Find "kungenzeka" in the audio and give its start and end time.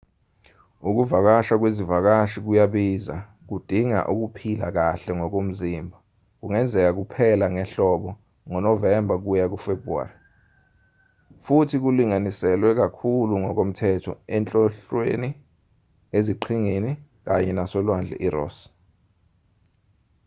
6.39-6.91